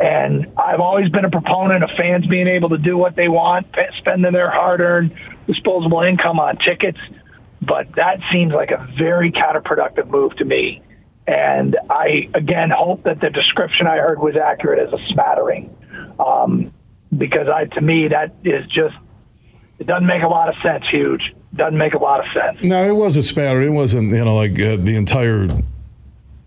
And 0.00 0.46
I've 0.56 0.80
always 0.80 1.08
been 1.10 1.24
a 1.24 1.30
proponent 1.30 1.82
of 1.82 1.90
fans 1.96 2.26
being 2.26 2.46
able 2.46 2.70
to 2.70 2.78
do 2.78 2.96
what 2.96 3.16
they 3.16 3.28
want, 3.28 3.66
spending 3.98 4.32
their 4.32 4.50
hard 4.50 4.80
earned 4.80 5.14
disposable 5.46 6.02
income 6.02 6.38
on 6.38 6.56
tickets. 6.58 6.98
But 7.64 7.94
that 7.94 8.18
seems 8.32 8.52
like 8.52 8.70
a 8.72 8.88
very 8.98 9.30
counterproductive 9.30 10.08
move 10.08 10.36
to 10.36 10.44
me. 10.44 10.82
And 11.26 11.76
I, 11.88 12.28
again, 12.34 12.70
hope 12.76 13.04
that 13.04 13.20
the 13.20 13.30
description 13.30 13.86
I 13.86 13.98
heard 13.98 14.18
was 14.18 14.34
accurate 14.36 14.80
as 14.80 14.92
a 14.92 14.98
smattering. 15.12 15.74
Um, 16.18 16.72
because 17.16 17.46
I, 17.48 17.66
to 17.66 17.80
me, 17.80 18.08
that 18.08 18.34
is 18.42 18.66
just, 18.66 18.96
it 19.78 19.86
doesn't 19.86 20.06
make 20.06 20.22
a 20.22 20.28
lot 20.28 20.48
of 20.48 20.56
sense, 20.62 20.84
huge. 20.90 21.34
Doesn't 21.54 21.78
make 21.78 21.94
a 21.94 21.98
lot 21.98 22.20
of 22.20 22.26
sense. 22.32 22.62
No, 22.64 22.88
it 22.88 22.96
was 22.96 23.16
a 23.16 23.22
smattering. 23.22 23.68
It 23.68 23.76
wasn't, 23.76 24.10
you 24.10 24.24
know, 24.24 24.34
like 24.34 24.52
uh, 24.52 24.76
the 24.76 24.96
entire 24.96 25.48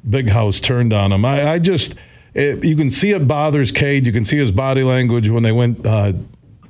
big 0.07 0.29
house 0.29 0.59
turned 0.59 0.91
on 0.91 1.11
him. 1.11 1.23
I, 1.23 1.53
I 1.53 1.59
just, 1.59 1.95
it, 2.33 2.63
you 2.63 2.75
can 2.75 2.89
see 2.89 3.11
it 3.11 3.27
bothers 3.27 3.71
Cade. 3.71 4.05
You 4.05 4.11
can 4.11 4.25
see 4.25 4.37
his 4.37 4.51
body 4.51 4.83
language 4.83 5.29
when 5.29 5.43
they 5.43 5.51
went 5.51 5.85
uh, 5.85 6.13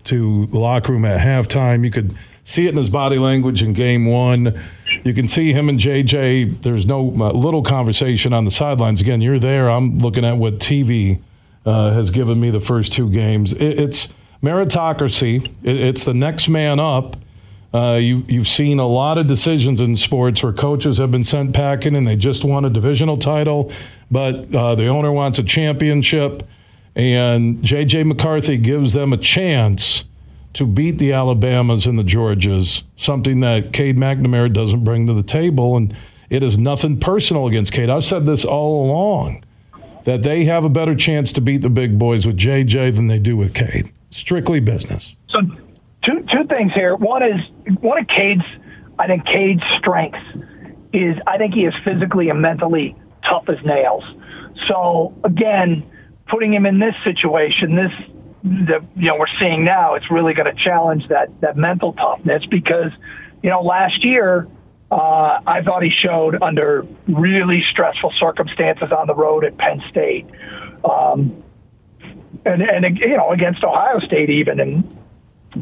to 0.03 0.45
the 0.47 0.59
locker 0.59 0.91
room 0.91 1.05
at 1.05 1.19
halftime. 1.19 1.83
You 1.83 1.91
could 1.91 2.15
see 2.45 2.67
it 2.67 2.69
in 2.69 2.77
his 2.77 2.89
body 2.89 3.17
language 3.17 3.61
in 3.61 3.73
game 3.73 4.05
one. 4.05 4.57
You 5.03 5.13
can 5.13 5.27
see 5.27 5.51
him 5.51 5.67
and 5.67 5.77
JJ. 5.77 6.61
There's 6.61 6.85
no 6.85 6.99
uh, 7.01 7.31
little 7.31 7.63
conversation 7.63 8.31
on 8.31 8.45
the 8.45 8.51
sidelines. 8.51 9.01
Again, 9.01 9.19
you're 9.19 9.39
there. 9.39 9.69
I'm 9.69 9.97
looking 9.97 10.23
at 10.23 10.37
what 10.37 10.59
TV 10.59 11.19
uh, 11.65 11.91
has 11.91 12.11
given 12.11 12.39
me 12.39 12.51
the 12.51 12.59
first 12.59 12.93
two 12.93 13.09
games. 13.09 13.51
It, 13.53 13.79
it's 13.79 14.13
meritocracy. 14.43 15.45
It, 15.63 15.75
it's 15.75 16.05
the 16.05 16.13
next 16.13 16.47
man 16.47 16.79
up. 16.79 17.17
Uh, 17.73 17.95
you, 17.95 18.23
you've 18.29 18.47
seen 18.47 18.79
a 18.79 18.87
lot 18.87 19.17
of 19.17 19.27
decisions 19.27 19.81
in 19.81 19.97
sports 19.97 20.41
where 20.41 20.53
coaches 20.53 20.99
have 20.99 21.11
been 21.11 21.25
sent 21.25 21.53
packing 21.53 21.93
and 21.93 22.07
they 22.07 22.15
just 22.15 22.45
won 22.45 22.63
a 22.63 22.69
divisional 22.69 23.17
title, 23.17 23.69
but 24.09 24.53
uh, 24.55 24.75
the 24.75 24.87
owner 24.87 25.11
wants 25.11 25.39
a 25.39 25.43
championship, 25.43 26.43
and 26.95 27.61
J.J. 27.61 28.05
McCarthy 28.05 28.57
gives 28.57 28.93
them 28.93 29.11
a 29.11 29.17
chance 29.17 30.05
to 30.55 30.65
beat 30.65 30.97
the 30.97 31.11
Alabamas 31.11 31.85
and 31.85 31.99
the 31.99 32.03
Georgias, 32.03 32.83
something 32.95 33.41
that 33.41 33.73
Cade 33.73 33.97
McNamara 33.97 34.51
doesn't 34.51 34.83
bring 34.83 35.05
to 35.07 35.13
the 35.13 35.23
table. 35.23 35.75
And 35.75 35.95
it 36.29 36.43
is 36.43 36.57
nothing 36.57 36.99
personal 36.99 37.47
against 37.47 37.73
Cade. 37.73 37.89
I've 37.89 38.05
said 38.05 38.25
this 38.25 38.45
all 38.45 38.85
along 38.85 39.43
that 40.05 40.23
they 40.23 40.45
have 40.45 40.63
a 40.63 40.69
better 40.69 40.95
chance 40.95 41.33
to 41.33 41.41
beat 41.41 41.57
the 41.57 41.69
big 41.69 41.99
boys 41.99 42.25
with 42.25 42.37
JJ 42.37 42.95
than 42.95 43.07
they 43.07 43.19
do 43.19 43.35
with 43.35 43.53
Cade. 43.53 43.91
strictly 44.11 44.59
business. 44.59 45.15
So, 45.29 45.41
two 46.05 46.25
two 46.31 46.47
things 46.47 46.71
here. 46.73 46.95
One 46.95 47.21
is 47.21 47.41
one 47.81 47.99
of 47.99 48.07
Cade's, 48.07 48.45
I 48.97 49.07
think 49.07 49.25
Cade's 49.25 49.63
strengths 49.77 50.19
is 50.93 51.17
I 51.27 51.37
think 51.37 51.53
he 51.53 51.61
is 51.61 51.73
physically 51.83 52.29
and 52.29 52.41
mentally 52.41 52.95
tough 53.27 53.49
as 53.49 53.57
nails. 53.65 54.03
So 54.69 55.13
again, 55.25 55.83
putting 56.27 56.53
him 56.53 56.65
in 56.65 56.79
this 56.79 56.95
situation, 57.03 57.75
this 57.75 57.91
that 58.45 58.83
you 58.95 59.07
know 59.07 59.17
we're 59.17 59.25
seeing 59.39 59.65
now, 59.65 59.95
it's 59.95 60.09
really 60.11 60.33
going 60.33 60.53
to 60.53 60.63
challenge 60.63 61.07
that 61.09 61.29
that 61.41 61.57
mental 61.57 61.93
toughness 61.93 62.45
because 62.45 62.91
you 63.41 63.49
know 63.49 63.61
last 63.61 64.05
year 64.05 64.47
uh, 64.91 65.39
I 65.47 65.63
thought 65.63 65.81
he 65.81 65.89
showed 65.89 66.41
under 66.41 66.85
really 67.07 67.63
stressful 67.71 68.13
circumstances 68.19 68.91
on 68.95 69.07
the 69.07 69.15
road 69.15 69.43
at 69.45 69.57
Penn 69.57 69.81
State, 69.89 70.27
um, 70.83 71.43
and 72.45 72.61
and 72.61 72.97
you 72.97 73.17
know 73.17 73.31
against 73.31 73.63
Ohio 73.63 73.99
State 73.99 74.29
even 74.29 74.59
and. 74.59 74.97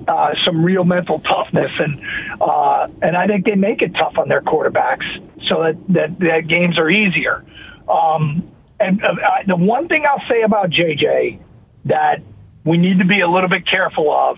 Uh, 0.08 0.34
some 0.44 0.66
real 0.66 0.84
mental 0.84 1.20
toughness, 1.20 1.70
and 1.78 2.02
uh, 2.42 2.88
and 3.04 3.16
I 3.16 3.28
think 3.28 3.46
they 3.46 3.54
make 3.54 3.84
it 3.84 3.94
tough 3.94 4.18
on 4.18 4.28
their 4.28 4.42
quarterbacks 4.42 5.06
so 5.48 5.62
that 5.62 5.78
that, 5.90 6.20
that 6.20 6.48
games 6.48 6.80
are 6.80 6.90
easier. 6.90 7.46
Um, 7.88 8.52
and 8.80 9.04
uh, 9.04 9.14
the 9.46 9.56
one 9.56 9.88
thing 9.88 10.04
I'll 10.10 10.28
say 10.28 10.42
about 10.42 10.72
JJ 10.72 11.38
that 11.86 12.24
we 12.66 12.78
need 12.78 13.00
to 13.00 13.06
be 13.06 13.22
a 13.22 13.28
little 13.28 13.50
bit 13.50 13.68
careful 13.68 14.12
of 14.12 14.38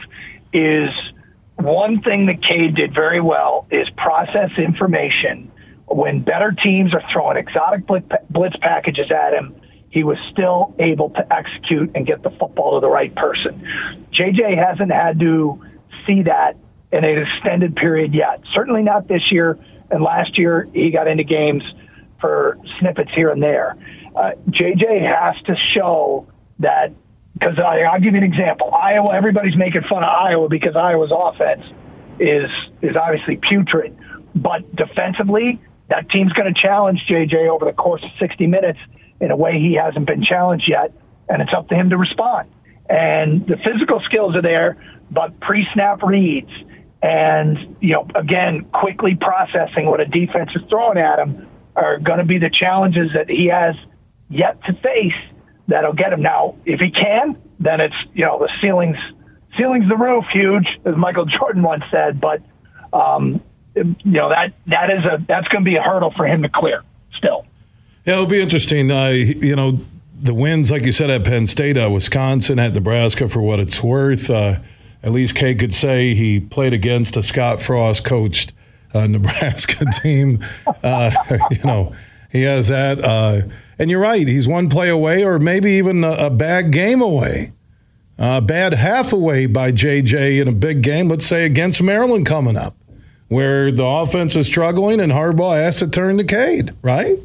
is 0.54 0.90
one 1.58 2.02
thing 2.02 2.26
that 2.28 2.42
Cade 2.42 2.76
did 2.76 2.94
very 2.94 3.22
well 3.22 3.68
is 3.72 3.88
process 3.98 4.52
information. 4.58 5.52
When 5.88 6.24
better 6.24 6.52
teams 6.52 6.94
are 6.94 7.04
throwing 7.12 7.38
exotic 7.38 7.86
blitz 7.86 8.56
packages 8.62 9.12
at 9.12 9.34
him, 9.34 9.56
he 9.90 10.04
was 10.04 10.18
still 10.32 10.76
able 10.80 11.12
to 11.12 11.34
execute 11.34 11.92
and 11.96 12.06
get 12.06 12.24
the 12.24 12.32
football 12.32 12.76
to 12.76 12.82
the 12.82 12.90
right 12.90 13.14
person. 13.16 13.66
JJ 14.12 14.58
hasn't 14.58 14.92
had 14.92 15.20
to 15.20 15.64
see 16.06 16.24
that 16.24 16.58
in 16.92 17.04
an 17.04 17.18
extended 17.20 17.76
period 17.76 18.14
yet. 18.14 18.42
Certainly 18.54 18.84
not 18.84 19.08
this 19.08 19.32
year. 19.32 19.58
And 19.92 20.04
last 20.04 20.38
year, 20.38 20.68
he 20.74 20.90
got 20.90 21.08
into 21.08 21.24
games 21.24 21.64
for 22.20 22.58
snippets 22.80 23.12
here 23.16 23.30
and 23.30 23.42
there. 23.42 23.78
Uh, 24.16 24.32
JJ 24.50 25.02
has 25.02 25.42
to 25.44 25.56
show 25.74 26.28
that 26.60 26.92
because 27.36 27.60
I'll 27.60 28.00
give 28.00 28.14
you 28.14 28.22
an 28.22 28.24
example. 28.24 28.74
Iowa, 28.74 29.14
everybody's 29.14 29.58
making 29.58 29.82
fun 29.90 30.04
of 30.04 30.10
Iowa 30.10 30.50
because 30.50 30.76
Iowa's 30.76 31.12
offense 31.14 31.64
is 32.20 32.50
is 32.82 32.96
obviously 32.96 33.38
putrid, 33.38 33.98
but 34.34 34.76
defensively, 34.76 35.62
that 35.90 36.10
team's 36.10 36.32
going 36.34 36.54
to 36.54 36.60
challenge 36.60 37.02
JJ 37.10 37.50
over 37.50 37.66
the 37.66 37.74
course 37.74 38.04
of 38.04 38.10
60 38.20 38.48
minutes 38.48 38.80
in 39.20 39.32
a 39.32 39.36
way 39.36 39.60
he 39.60 39.74
hasn't 39.74 40.08
been 40.08 40.24
challenged 40.24 40.68
yet, 40.68 40.94
and 41.30 41.42
it's 41.42 41.54
up 41.56 41.68
to 41.70 41.76
him 41.76 41.90
to 41.90 41.98
respond. 41.98 42.50
And 42.90 43.46
the 43.48 43.58
physical 43.58 44.02
skills 44.06 44.36
are 44.36 44.42
there, 44.42 44.78
but 45.12 45.40
pre-snap 45.42 46.04
reads 46.04 46.52
and 47.02 47.76
you 47.82 47.94
know 47.94 48.08
again 48.16 48.66
quickly 48.74 49.16
processing 49.16 49.86
what 49.86 50.00
a 50.00 50.06
defense 50.06 50.50
is 50.56 50.62
throwing 50.70 50.98
at 50.98 51.20
him 51.20 51.48
are 51.76 52.00
going 52.00 52.20
to 52.20 52.26
be 52.26 52.40
the 52.40 52.50
challenges 52.50 53.12
that 53.14 53.30
he 53.30 53.48
has 53.48 53.76
yet 54.30 54.58
to 54.64 54.74
face 54.74 55.35
that'll 55.68 55.94
get 55.94 56.14
him. 56.14 56.22
Now, 56.22 56.56
if 56.66 56.80
he 56.80 56.92
can, 56.92 57.42
then 57.60 57.82
it's 57.82 57.96
you 58.14 58.26
know 58.26 58.40
the 58.40 58.50
ceilings 58.62 58.98
ceilings 59.58 59.88
the 59.88 59.98
roof 59.98 60.26
huge, 60.32 60.68
as 60.86 60.96
Michael 60.96 61.26
Jordan 61.26 61.64
once 61.64 61.84
said. 61.92 62.20
But 62.20 62.42
um, 62.94 63.42
you 63.76 63.96
know 64.04 64.30
that 64.30 64.54
that 64.68 64.90
is 64.90 65.06
a 65.06 65.24
that's 65.28 65.48
going 65.48 65.64
to 65.64 65.70
be 65.70 65.76
a 65.76 65.82
hurdle 65.82 66.14
for 66.16 66.26
him 66.28 66.42
to 66.44 66.50
clear 66.50 66.84
still. 67.18 67.46
Yeah, 68.06 68.14
it'll 68.14 68.26
be 68.28 68.42
interesting. 68.42 68.92
Uh, 68.92 69.10
you 69.10 69.56
know, 69.56 69.80
the 70.22 70.34
wins, 70.34 70.72
like 70.72 70.86
you 70.86 70.92
said, 70.92 71.10
at 71.10 71.24
Penn 71.24 71.46
State, 71.46 71.78
uh, 71.78 71.90
Wisconsin, 71.90 72.60
at 72.60 72.74
Nebraska, 72.74 73.28
for 73.28 73.42
what 73.42 73.60
it's 73.60 73.82
worth. 73.82 74.30
Uh, 74.30 74.60
at 75.04 75.12
least 75.12 75.36
Cade 75.36 75.60
could 75.60 75.74
say 75.74 76.14
he 76.16 76.40
played 76.40 76.74
against 76.74 77.16
a 77.18 77.22
Scott 77.22 77.62
Frost 77.62 78.04
coached 78.04 78.54
uh, 78.94 79.08
Nebraska 79.08 79.86
team. 80.02 80.44
Uh, 80.84 81.12
you 81.52 81.64
know, 81.64 81.96
he 82.36 82.44
has 82.44 82.68
that. 82.68 83.04
Uh, 83.04 83.44
and 83.80 83.90
you're 83.90 84.00
right, 84.00 84.28
he's 84.28 84.48
one 84.48 84.70
play 84.70 84.90
away, 84.90 85.24
or 85.24 85.40
maybe 85.40 85.72
even 85.72 86.04
a, 86.04 86.12
a 86.12 86.30
bad 86.30 86.72
game 86.72 87.02
away, 87.02 87.54
a 88.18 88.42
bad 88.42 88.74
half 88.74 89.14
away 89.14 89.46
by 89.46 89.72
JJ 89.72 90.42
in 90.42 90.48
a 90.48 90.52
big 90.52 90.82
game. 90.82 91.10
Let's 91.10 91.26
say 91.26 91.46
against 91.46 91.82
Maryland 91.82 92.26
coming 92.26 92.58
up, 92.58 92.76
where 93.28 93.72
the 93.72 93.86
offense 93.86 94.36
is 94.36 94.48
struggling 94.48 95.00
and 95.00 95.12
Harbaugh 95.12 95.56
has 95.56 95.78
to 95.78 95.88
turn 95.88 96.18
to 96.18 96.24
Cade, 96.24 96.74
right? 96.82 97.18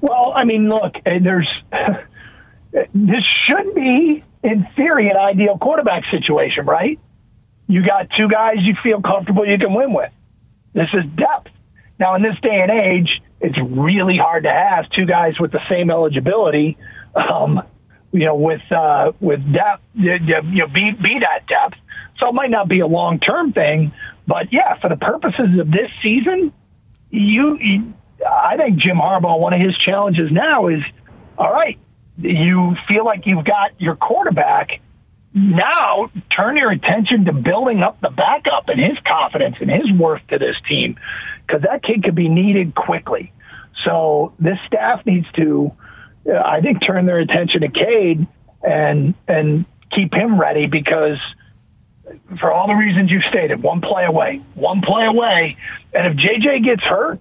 Well, 0.00 0.32
I 0.34 0.44
mean, 0.44 0.68
look, 0.68 0.94
there's 1.04 1.48
this 2.72 3.24
should 3.46 3.74
be, 3.74 4.22
in 4.42 4.68
theory, 4.76 5.08
an 5.10 5.16
ideal 5.16 5.58
quarterback 5.58 6.04
situation, 6.10 6.66
right? 6.66 6.98
You 7.68 7.84
got 7.84 8.08
two 8.16 8.28
guys 8.28 8.56
you 8.60 8.74
feel 8.82 9.00
comfortable 9.00 9.46
you 9.46 9.58
can 9.58 9.74
win 9.74 9.92
with. 9.92 10.12
This 10.72 10.88
is 10.92 11.04
depth. 11.16 11.50
Now, 11.98 12.14
in 12.14 12.22
this 12.22 12.38
day 12.42 12.60
and 12.60 12.70
age, 12.70 13.22
it's 13.40 13.58
really 13.58 14.16
hard 14.16 14.44
to 14.44 14.50
have 14.50 14.88
two 14.90 15.06
guys 15.06 15.38
with 15.38 15.52
the 15.52 15.60
same 15.68 15.90
eligibility. 15.90 16.76
Um, 17.14 17.62
you 18.12 18.24
know, 18.24 18.34
with 18.34 18.62
uh, 18.70 19.12
with 19.20 19.40
depth, 19.52 19.82
you 19.94 20.18
know, 20.18 20.66
be 20.68 20.92
be 20.92 21.18
that 21.20 21.46
depth. 21.46 21.78
So 22.18 22.28
it 22.28 22.32
might 22.34 22.50
not 22.50 22.68
be 22.68 22.80
a 22.80 22.86
long 22.86 23.20
term 23.20 23.52
thing, 23.52 23.92
but 24.26 24.52
yeah, 24.52 24.78
for 24.80 24.88
the 24.88 24.96
purposes 24.96 25.58
of 25.60 25.70
this 25.70 25.90
season, 26.02 26.52
you, 27.10 27.58
you, 27.60 27.94
I 28.26 28.56
think 28.56 28.78
Jim 28.78 28.96
Harbaugh, 28.96 29.38
one 29.38 29.52
of 29.52 29.60
his 29.60 29.76
challenges 29.76 30.30
now 30.32 30.68
is, 30.68 30.80
all 31.38 31.52
right, 31.52 31.78
you 32.18 32.74
feel 32.88 33.04
like 33.04 33.26
you've 33.26 33.44
got 33.44 33.78
your 33.80 33.96
quarterback. 33.96 34.80
Now 35.34 36.10
turn 36.34 36.56
your 36.56 36.70
attention 36.70 37.26
to 37.26 37.32
building 37.32 37.82
up 37.82 38.00
the 38.00 38.08
backup 38.08 38.68
and 38.68 38.80
his 38.80 38.96
confidence 39.06 39.56
and 39.60 39.70
his 39.70 39.92
worth 39.92 40.26
to 40.28 40.38
this 40.38 40.56
team 40.66 40.96
because 41.46 41.62
that 41.62 41.82
kid 41.82 42.02
could 42.04 42.14
be 42.14 42.28
needed 42.28 42.74
quickly. 42.74 43.32
So 43.84 44.32
this 44.38 44.58
staff 44.66 45.04
needs 45.06 45.26
to, 45.36 45.72
uh, 46.28 46.38
I 46.44 46.60
think, 46.60 46.84
turn 46.84 47.06
their 47.06 47.18
attention 47.18 47.60
to 47.60 47.68
Cade 47.68 48.26
and 48.62 49.14
and 49.28 49.64
keep 49.92 50.12
him 50.12 50.40
ready 50.40 50.66
because 50.66 51.18
for 52.40 52.52
all 52.52 52.66
the 52.66 52.74
reasons 52.74 53.10
you 53.10 53.20
stated, 53.28 53.62
one 53.62 53.80
play 53.80 54.04
away, 54.04 54.42
one 54.54 54.80
play 54.80 55.06
away, 55.06 55.56
and 55.92 56.06
if 56.06 56.24
JJ 56.24 56.64
gets 56.64 56.82
hurt 56.82 57.20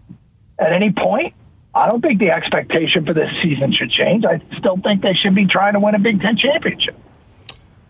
at 0.58 0.72
any 0.72 0.92
point, 0.92 1.34
I 1.74 1.90
don't 1.90 2.02
think 2.02 2.20
the 2.20 2.30
expectation 2.30 3.06
for 3.06 3.14
this 3.14 3.30
season 3.44 3.74
should 3.74 3.92
change. 3.92 4.24
I 4.26 4.42
still 4.58 4.78
think 4.78 5.02
they 5.02 5.14
should 5.14 5.36
be 5.36 5.46
trying 5.46 5.74
to 5.74 5.80
win 5.80 5.94
a 5.94 6.00
Big 6.00 6.22
Ten 6.22 6.38
championship. 6.38 6.96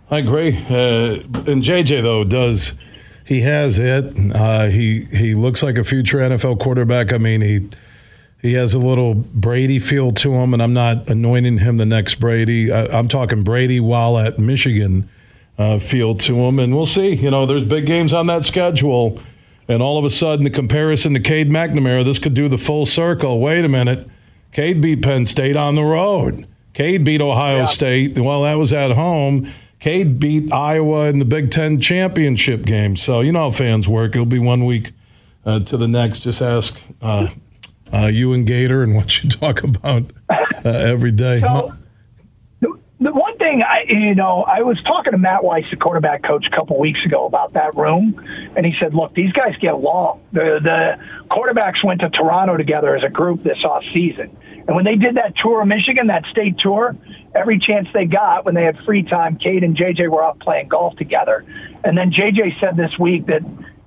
I 0.09 0.19
agree. 0.19 0.57
Uh, 0.57 1.21
and 1.47 1.63
JJ 1.63 2.01
though 2.01 2.23
does 2.23 2.73
he 3.25 3.41
has 3.41 3.79
it. 3.79 4.15
Uh, 4.33 4.67
he 4.67 5.01
he 5.05 5.33
looks 5.33 5.63
like 5.63 5.77
a 5.77 5.83
future 5.83 6.19
NFL 6.19 6.59
quarterback. 6.59 7.11
I 7.11 7.17
mean, 7.17 7.41
he 7.41 7.67
he 8.41 8.53
has 8.53 8.75
a 8.75 8.79
little 8.79 9.15
Brady 9.15 9.79
feel 9.79 10.11
to 10.11 10.35
him, 10.35 10.53
and 10.53 10.61
I'm 10.61 10.73
not 10.73 11.09
anointing 11.09 11.57
him 11.57 11.77
the 11.77 11.85
next 11.85 12.15
Brady. 12.15 12.71
I, 12.71 12.97
am 12.97 13.07
talking 13.07 13.43
Brady 13.43 13.79
while 13.79 14.19
at 14.19 14.37
Michigan 14.37 15.09
uh, 15.57 15.79
feel 15.79 16.13
to 16.15 16.39
him, 16.39 16.59
and 16.59 16.75
we'll 16.75 16.85
see. 16.85 17.15
You 17.15 17.31
know, 17.31 17.47
there's 17.47 17.63
big 17.63 17.87
games 17.87 18.13
on 18.13 18.27
that 18.27 18.45
schedule, 18.45 19.19
and 19.67 19.81
all 19.81 19.97
of 19.97 20.05
a 20.05 20.11
sudden, 20.11 20.43
the 20.43 20.51
comparison 20.51 21.15
to 21.15 21.19
Cade 21.19 21.49
McNamara, 21.49 22.05
this 22.05 22.19
could 22.19 22.35
do 22.35 22.47
the 22.47 22.59
full 22.59 22.85
circle. 22.85 23.39
Wait 23.39 23.65
a 23.65 23.69
minute, 23.69 24.07
Cade 24.51 24.81
beat 24.81 25.01
Penn 25.01 25.25
State 25.25 25.55
on 25.55 25.73
the 25.73 25.83
road. 25.83 26.45
Cade 26.75 27.03
beat 27.03 27.21
Ohio 27.21 27.59
yeah. 27.59 27.65
State. 27.65 28.19
Well, 28.19 28.43
that 28.43 28.55
was 28.55 28.71
at 28.71 28.91
home. 28.91 29.51
Cade 29.79 30.19
beat 30.19 30.51
Iowa 30.51 31.05
in 31.05 31.19
the 31.19 31.25
Big 31.25 31.51
Ten 31.51 31.79
championship 31.79 32.63
game. 32.63 32.95
So 32.95 33.21
you 33.21 33.31
know 33.31 33.41
how 33.41 33.49
fans 33.51 33.87
work. 33.87 34.15
It'll 34.15 34.25
be 34.25 34.39
one 34.39 34.65
week 34.65 34.91
uh, 35.45 35.59
to 35.59 35.77
the 35.77 35.87
next. 35.87 36.21
Just 36.21 36.41
ask 36.41 36.79
uh, 37.01 37.27
uh, 37.93 38.07
you 38.07 38.33
and 38.33 38.47
Gator 38.47 38.83
and 38.83 38.95
what 38.95 39.23
you 39.23 39.29
talk 39.41 39.63
about 39.63 40.11
uh, 40.29 40.69
every 40.69 41.11
day. 41.11 41.39
So, 41.41 41.73
the, 42.61 42.79
the 42.99 43.11
one 43.13 43.37
thing 43.37 43.61
I, 43.61 43.74
you 43.87 44.15
know, 44.15 44.43
I 44.43 44.61
was 44.61 44.81
talking 44.83 45.11
to 45.11 45.17
Matt 45.17 45.43
Weiss, 45.43 45.65
the 45.69 45.77
quarterback 45.77 46.23
coach, 46.23 46.45
a 46.51 46.55
couple 46.55 46.79
weeks 46.79 46.99
ago 47.05 47.25
about 47.25 47.53
that 47.53 47.75
room, 47.75 48.21
and 48.55 48.65
he 48.65 48.73
said, 48.79 48.93
"Look, 48.93 49.13
these 49.13 49.31
guys 49.31 49.55
get 49.61 49.73
along. 49.73 50.21
The 50.31 50.59
the 50.61 50.97
quarterbacks 51.29 51.83
went 51.83 52.01
to 52.01 52.09
Toronto 52.09 52.57
together 52.57 52.95
as 52.95 53.03
a 53.03 53.09
group 53.09 53.43
this 53.43 53.63
off 53.63 53.83
season." 53.93 54.35
And 54.67 54.75
when 54.75 54.85
they 54.85 54.95
did 54.95 55.15
that 55.15 55.35
tour 55.41 55.61
of 55.61 55.67
Michigan, 55.67 56.07
that 56.07 56.25
state 56.31 56.57
tour, 56.57 56.95
every 57.35 57.59
chance 57.59 57.87
they 57.93 58.05
got 58.05 58.45
when 58.45 58.55
they 58.55 58.63
had 58.63 58.77
free 58.85 59.03
time, 59.03 59.37
Cade 59.37 59.63
and 59.63 59.77
JJ 59.77 60.09
were 60.09 60.23
out 60.23 60.39
playing 60.39 60.69
golf 60.69 60.95
together. 60.95 61.45
And 61.83 61.95
then 61.95 62.11
JJ 62.11 62.59
said 62.59 62.75
this 62.75 62.97
week 62.99 63.27
that, 63.27 63.41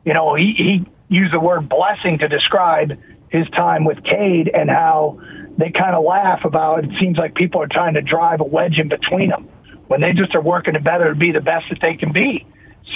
you 0.04 0.14
know, 0.14 0.36
he, 0.36 0.54
he 0.56 0.86
used 1.08 1.34
the 1.34 1.40
word 1.40 1.68
blessing 1.68 2.18
to 2.18 2.28
describe 2.28 2.92
his 3.28 3.48
time 3.50 3.84
with 3.84 4.04
Cade 4.04 4.50
and 4.54 4.70
how 4.70 5.18
they 5.58 5.70
kind 5.70 5.96
of 5.96 6.04
laugh 6.04 6.44
about 6.44 6.84
it 6.84 6.90
seems 7.00 7.18
like 7.18 7.34
people 7.34 7.60
are 7.60 7.68
trying 7.68 7.94
to 7.94 8.02
drive 8.02 8.40
a 8.40 8.44
wedge 8.44 8.78
in 8.78 8.88
between 8.88 9.30
them 9.30 9.48
when 9.88 10.00
they 10.00 10.12
just 10.12 10.34
are 10.34 10.40
working 10.40 10.74
to 10.74 10.80
better 10.80 11.12
to 11.12 11.18
be 11.18 11.32
the 11.32 11.40
best 11.40 11.66
that 11.70 11.78
they 11.80 11.94
can 11.94 12.12
be. 12.12 12.46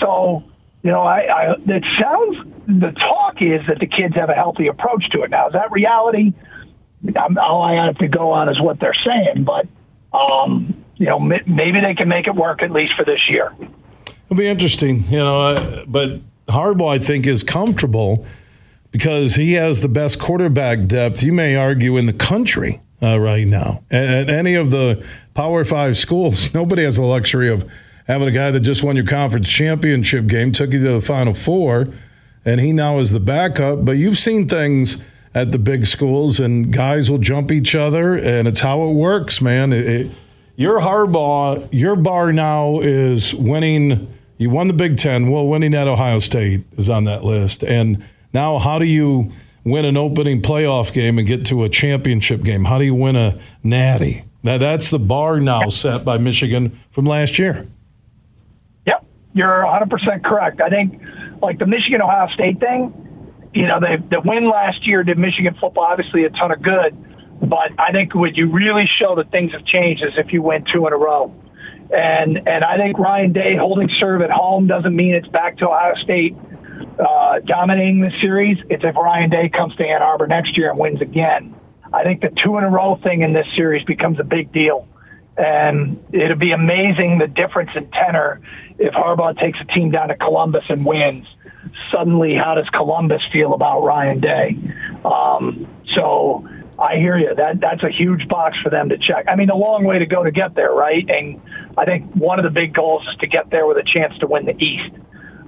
So, 0.00 0.44
you 0.82 0.90
know, 0.90 1.00
I, 1.00 1.20
I 1.20 1.54
it 1.66 1.84
sounds 2.00 2.36
the 2.66 2.92
talk 2.92 3.42
is 3.42 3.66
that 3.66 3.80
the 3.80 3.86
kids 3.86 4.14
have 4.14 4.30
a 4.30 4.34
healthy 4.34 4.68
approach 4.68 5.08
to 5.10 5.22
it. 5.22 5.30
Now, 5.30 5.48
is 5.48 5.52
that 5.54 5.72
reality? 5.72 6.32
I'm, 7.16 7.36
all 7.36 7.62
I 7.62 7.84
have 7.84 7.98
to 7.98 8.08
go 8.08 8.30
on 8.30 8.48
is 8.48 8.60
what 8.60 8.78
they're 8.78 8.96
saying, 9.04 9.44
but 9.44 9.66
um, 10.16 10.84
you 10.96 11.06
know, 11.06 11.18
maybe 11.18 11.80
they 11.80 11.94
can 11.96 12.08
make 12.08 12.26
it 12.26 12.34
work 12.34 12.62
at 12.62 12.70
least 12.70 12.92
for 12.96 13.04
this 13.04 13.18
year. 13.28 13.52
It'll 14.26 14.36
be 14.36 14.46
interesting, 14.46 15.04
you 15.04 15.18
know. 15.18 15.42
Uh, 15.42 15.84
but 15.86 16.20
Harbaugh, 16.48 16.94
I 16.94 16.98
think, 16.98 17.26
is 17.26 17.42
comfortable 17.42 18.24
because 18.90 19.36
he 19.36 19.54
has 19.54 19.80
the 19.80 19.88
best 19.88 20.20
quarterback 20.20 20.86
depth. 20.86 21.22
You 21.22 21.32
may 21.32 21.56
argue 21.56 21.96
in 21.96 22.06
the 22.06 22.12
country 22.12 22.80
uh, 23.02 23.18
right 23.18 23.46
now. 23.46 23.82
At, 23.90 24.04
at 24.04 24.30
any 24.30 24.54
of 24.54 24.70
the 24.70 25.04
Power 25.34 25.64
Five 25.64 25.98
schools, 25.98 26.54
nobody 26.54 26.84
has 26.84 26.96
the 26.96 27.02
luxury 27.02 27.48
of 27.48 27.70
having 28.06 28.28
a 28.28 28.32
guy 28.32 28.50
that 28.50 28.60
just 28.60 28.82
won 28.82 28.96
your 28.96 29.06
conference 29.06 29.48
championship 29.48 30.26
game, 30.26 30.52
took 30.52 30.72
you 30.72 30.82
to 30.82 30.92
the 30.92 31.00
Final 31.00 31.34
Four, 31.34 31.88
and 32.44 32.60
he 32.60 32.72
now 32.72 32.98
is 32.98 33.10
the 33.10 33.20
backup. 33.20 33.84
But 33.84 33.92
you've 33.92 34.18
seen 34.18 34.48
things 34.48 34.98
at 35.34 35.52
the 35.52 35.58
big 35.58 35.86
schools, 35.86 36.40
and 36.40 36.72
guys 36.72 37.10
will 37.10 37.18
jump 37.18 37.50
each 37.50 37.74
other, 37.74 38.14
and 38.16 38.46
it's 38.46 38.60
how 38.60 38.82
it 38.88 38.92
works, 38.92 39.40
man. 39.40 39.72
It, 39.72 39.86
it, 39.86 40.10
your 40.56 40.80
Harbaugh, 40.80 41.68
your 41.72 41.96
bar 41.96 42.32
now 42.32 42.80
is 42.80 43.34
winning. 43.34 44.12
You 44.36 44.50
won 44.50 44.68
the 44.68 44.74
Big 44.74 44.98
Ten. 44.98 45.30
Well, 45.30 45.46
winning 45.46 45.74
at 45.74 45.88
Ohio 45.88 46.18
State 46.18 46.64
is 46.76 46.90
on 46.90 47.04
that 47.04 47.24
list. 47.24 47.64
And 47.64 48.04
now, 48.34 48.58
how 48.58 48.78
do 48.78 48.84
you 48.84 49.32
win 49.64 49.84
an 49.84 49.96
opening 49.96 50.42
playoff 50.42 50.92
game 50.92 51.18
and 51.18 51.26
get 51.26 51.46
to 51.46 51.64
a 51.64 51.68
championship 51.68 52.42
game? 52.42 52.64
How 52.64 52.78
do 52.78 52.84
you 52.84 52.94
win 52.94 53.16
a 53.16 53.38
natty? 53.62 54.24
Now, 54.42 54.58
that's 54.58 54.90
the 54.90 54.98
bar 54.98 55.40
now 55.40 55.68
set 55.68 56.04
by 56.04 56.18
Michigan 56.18 56.78
from 56.90 57.04
last 57.04 57.38
year. 57.38 57.66
Yep, 58.86 59.04
you're 59.34 59.48
100% 59.48 60.24
correct. 60.24 60.60
I 60.60 60.68
think, 60.68 61.00
like 61.40 61.58
the 61.58 61.66
Michigan 61.66 62.02
Ohio 62.02 62.28
State 62.34 62.58
thing, 62.58 62.92
you 63.54 63.66
know, 63.66 63.78
the 63.80 64.20
win 64.24 64.48
last 64.48 64.86
year 64.86 65.04
did 65.04 65.18
Michigan 65.18 65.54
football 65.60 65.84
obviously 65.84 66.24
a 66.24 66.30
ton 66.30 66.50
of 66.50 66.62
good 66.62 66.96
but 67.42 67.72
I 67.76 67.90
think 67.90 68.14
what 68.14 68.36
you 68.36 68.50
really 68.50 68.88
show 69.00 69.16
that 69.16 69.32
things 69.32 69.50
have 69.52 69.64
changed 69.66 70.04
is 70.04 70.12
if 70.16 70.32
you 70.32 70.42
win 70.42 70.64
two 70.72 70.86
in 70.86 70.92
a 70.92 70.96
row. 70.96 71.34
And 71.90 72.38
and 72.48 72.64
I 72.64 72.76
think 72.76 72.98
Ryan 72.98 73.32
Day 73.32 73.56
holding 73.58 73.90
serve 73.98 74.22
at 74.22 74.30
home 74.30 74.68
doesn't 74.68 74.94
mean 74.94 75.14
it's 75.14 75.26
back 75.28 75.58
to 75.58 75.68
Ohio 75.68 75.94
State 75.96 76.36
uh, 76.98 77.40
dominating 77.44 78.00
the 78.00 78.12
series. 78.20 78.58
It's 78.70 78.84
if 78.84 78.96
Ryan 78.96 79.30
Day 79.30 79.48
comes 79.48 79.74
to 79.76 79.84
Ann 79.84 80.02
Arbor 80.02 80.26
next 80.26 80.56
year 80.56 80.70
and 80.70 80.78
wins 80.78 81.00
again. 81.00 81.54
I 81.92 82.04
think 82.04 82.20
the 82.22 82.30
two 82.42 82.56
in 82.58 82.64
a 82.64 82.70
row 82.70 82.98
thing 83.02 83.22
in 83.22 83.32
this 83.32 83.46
series 83.54 83.84
becomes 83.84 84.18
a 84.18 84.24
big 84.24 84.52
deal. 84.52 84.88
And 85.36 86.04
it'd 86.12 86.38
be 86.38 86.52
amazing 86.52 87.18
the 87.18 87.26
difference 87.26 87.70
in 87.74 87.90
tenor 87.90 88.40
if 88.78 88.92
Harbaugh 88.92 89.38
takes 89.38 89.58
a 89.60 89.64
team 89.64 89.90
down 89.90 90.08
to 90.08 90.14
Columbus 90.14 90.64
and 90.68 90.84
wins. 90.84 91.26
Suddenly, 91.90 92.34
how 92.34 92.54
does 92.54 92.68
Columbus 92.70 93.22
feel 93.32 93.54
about 93.54 93.82
Ryan 93.82 94.20
Day? 94.20 94.58
Um, 95.04 95.66
so 95.94 96.46
I 96.78 96.96
hear 96.96 97.16
you. 97.16 97.34
That 97.34 97.60
that's 97.60 97.82
a 97.82 97.90
huge 97.90 98.28
box 98.28 98.58
for 98.62 98.68
them 98.68 98.88
to 98.90 98.98
check. 98.98 99.26
I 99.28 99.36
mean, 99.36 99.50
a 99.50 99.56
long 99.56 99.84
way 99.84 99.98
to 99.98 100.06
go 100.06 100.22
to 100.22 100.30
get 100.30 100.54
there, 100.54 100.72
right? 100.72 101.08
And 101.08 101.40
I 101.78 101.84
think 101.84 102.12
one 102.14 102.38
of 102.38 102.44
the 102.44 102.50
big 102.50 102.74
goals 102.74 103.06
is 103.10 103.16
to 103.20 103.26
get 103.26 103.50
there 103.50 103.66
with 103.66 103.78
a 103.78 103.84
chance 103.84 104.18
to 104.18 104.26
win 104.26 104.46
the 104.46 104.56
East, 104.62 104.94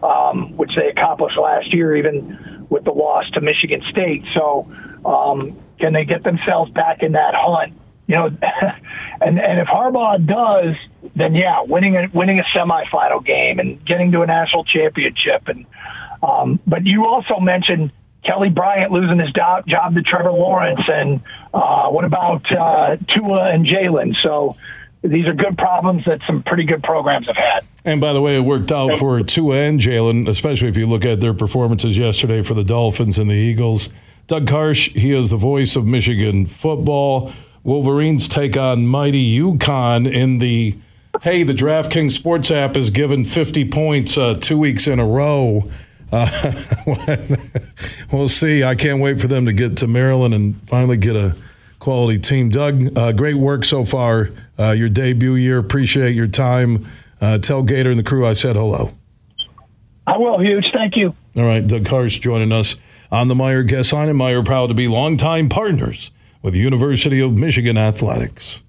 um, 0.02 0.56
which 0.56 0.70
they 0.76 0.88
accomplished 0.88 1.36
last 1.38 1.72
year, 1.72 1.96
even 1.96 2.66
with 2.70 2.84
the 2.84 2.92
loss 2.92 3.28
to 3.30 3.40
Michigan 3.40 3.82
State. 3.90 4.24
So, 4.34 4.70
um, 5.04 5.58
can 5.78 5.92
they 5.92 6.04
get 6.04 6.22
themselves 6.22 6.70
back 6.72 7.02
in 7.02 7.12
that 7.12 7.34
hunt? 7.34 7.74
You 8.06 8.16
know, 8.16 8.26
and 9.20 9.38
and 9.38 9.58
if 9.60 9.66
Harbaugh 9.66 10.24
does, 10.26 10.74
then 11.16 11.34
yeah, 11.34 11.62
winning 11.66 11.96
a 11.96 12.08
winning 12.12 12.38
a 12.38 12.44
semifinal 12.56 13.24
game 13.24 13.58
and 13.58 13.84
getting 13.84 14.12
to 14.12 14.22
a 14.22 14.26
national 14.26 14.64
championship. 14.64 15.48
And 15.48 15.66
um, 16.22 16.60
but 16.66 16.84
you 16.84 17.06
also 17.06 17.40
mentioned 17.40 17.92
Kelly 18.24 18.48
Bryant 18.48 18.90
losing 18.92 19.18
his 19.18 19.32
job, 19.32 19.66
job 19.66 19.94
to 19.94 20.02
Trevor 20.02 20.32
Lawrence, 20.32 20.80
and 20.86 21.20
uh, 21.52 21.88
what 21.88 22.04
about 22.04 22.44
uh, 22.50 22.96
Tua 23.08 23.50
and 23.52 23.66
Jalen? 23.66 24.16
So 24.22 24.56
these 25.04 25.26
are 25.26 25.34
good 25.34 25.58
problems 25.58 26.04
that 26.06 26.20
some 26.26 26.42
pretty 26.42 26.64
good 26.64 26.82
programs 26.82 27.26
have 27.26 27.37
had. 27.37 27.64
And 27.84 28.00
by 28.00 28.14
the 28.14 28.23
way, 28.23 28.37
it 28.37 28.40
worked 28.40 28.73
out 28.73 28.99
for 28.99 29.23
Tua 29.23 29.56
and 29.56 29.78
Jalen, 29.78 30.26
especially 30.28 30.68
if 30.68 30.76
you 30.76 30.87
look 30.87 31.04
at 31.04 31.20
their 31.20 31.34
performances 31.34 31.99
yesterday 31.99 32.42
for 32.42 32.54
the 32.54 32.64
Dolphins 32.64 33.18
and 33.18 33.30
the 33.30 33.34
Eagles. 33.34 33.90
Doug 34.26 34.46
Karsch, 34.46 34.90
he 34.96 35.12
is 35.12 35.28
the 35.28 35.37
voice 35.37 35.76
of 35.76 35.85
Michigan 35.85 36.46
football. 36.46 37.33
Wolverines 37.62 38.26
take 38.28 38.57
on 38.57 38.87
mighty 38.87 39.38
UConn 39.38 40.11
in 40.11 40.38
the 40.38 40.78
hey, 41.22 41.42
the 41.42 41.52
DraftKings 41.52 42.12
Sports 42.12 42.50
app 42.50 42.74
has 42.74 42.90
given 42.90 43.24
50 43.24 43.70
points 43.70 44.18
uh, 44.18 44.35
two 44.35 44.59
weeks 44.59 44.87
in 44.87 44.98
a 44.98 45.07
row. 45.07 45.70
Uh, 46.11 46.52
we'll 48.12 48.28
see. 48.28 48.64
I 48.64 48.74
can't 48.74 49.00
wait 49.00 49.20
for 49.20 49.28
them 49.28 49.44
to 49.44 49.52
get 49.52 49.76
to 49.78 49.87
Maryland 49.87 50.35
and 50.35 50.57
finally 50.68 50.96
get 50.96 51.14
a 51.14 51.37
quality 51.85 52.18
team. 52.18 52.49
Doug, 52.49 52.97
uh, 52.97 53.12
great 53.12 53.35
work 53.35 53.62
so 53.64 53.85
far. 53.85 54.31
Uh, 54.59 54.70
your 54.70 54.88
debut 54.88 55.35
year. 55.35 55.59
Appreciate 55.59 56.14
your 56.14 56.27
time. 56.27 56.90
Uh, 57.20 57.37
tell 57.37 57.62
Gator 57.62 57.90
and 57.90 57.99
the 57.99 58.03
crew 58.03 58.27
I 58.27 58.33
said 58.33 58.57
hello. 58.57 58.92
I 60.07 60.16
will, 60.16 60.40
huge. 60.40 60.64
Thank 60.73 60.97
you. 60.97 61.14
All 61.37 61.44
right, 61.44 61.66
Doug 61.66 61.85
Karsch 61.85 62.20
joining 62.20 62.53
us 62.53 62.77
on 63.12 63.29
the 63.29 63.35
Meijer 63.35 63.66
Guest 63.66 63.92
line, 63.92 64.09
and 64.09 64.18
Meijer 64.18 64.44
proud 64.44 64.68
to 64.68 64.75
be 64.75 64.88
longtime 64.88 65.49
partners 65.49 66.11
with 66.42 66.55
the 66.55 66.61
University 66.61 67.20
of 67.20 67.33
Michigan 67.33 67.77
Athletics. 67.77 68.61